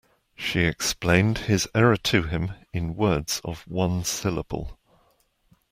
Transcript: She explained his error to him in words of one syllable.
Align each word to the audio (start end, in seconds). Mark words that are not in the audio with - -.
She 0.35 0.61
explained 0.61 1.37
his 1.37 1.69
error 1.75 1.95
to 1.95 2.23
him 2.23 2.53
in 2.73 2.95
words 2.95 3.39
of 3.45 3.67
one 3.67 4.03
syllable. 4.03 4.79